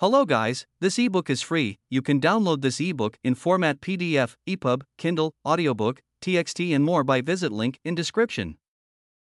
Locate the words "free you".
1.42-2.00